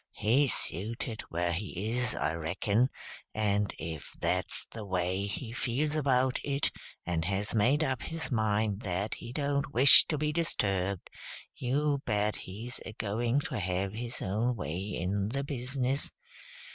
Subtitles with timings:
[0.13, 2.89] He's suited wher' he is, I reckon;
[3.35, 6.71] and if that's the way he feels about it,
[7.05, 11.07] and has made up his mind that he don't wish to be disturbed,
[11.55, 16.11] you bet he's a going to have his own way in the business.